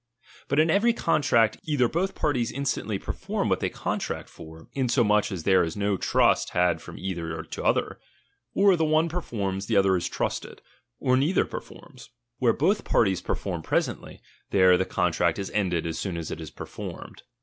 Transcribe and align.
But 0.47 0.59
in 0.59 0.71
every 0.71 0.93
contract, 0.93 1.57
either 1.63 1.87
both 1.87 2.15
parties 2.15 2.51
instantly 2.51 2.97
per 2.97 3.13
form 3.13 3.49
what 3.49 3.59
they 3.59 3.69
contract 3.69 4.29
for, 4.29 4.67
insomuch 4.73 5.31
as 5.31 5.43
there 5.43 5.63
is 5.63 5.77
no 5.77 5.95
trust 5.95 6.49
had 6.57 6.81
from 6.81 6.97
either 6.97 7.43
to 7.43 7.63
other; 7.63 7.99
or 8.55 8.75
the 8.75 8.83
one 8.83 9.09
per 9.09 9.21
forms, 9.21 9.67
the 9.67 9.77
other 9.77 9.95
is 9.95 10.09
trusted; 10.09 10.63
or 10.99 11.15
neither 11.17 11.45
perform. 11.45 11.97
Where 12.39 12.51
both 12.51 12.83
parties 12.83 13.21
perform 13.21 13.61
presently, 13.61 14.21
there 14.49 14.75
the 14.75 14.85
contract 14.85 15.37
is 15.37 15.51
ended 15.51 15.85
as 15.85 15.99
soon 15.99 16.17
as 16.17 16.31
it 16.31 16.41
is 16.41 16.49
performed. 16.49 17.21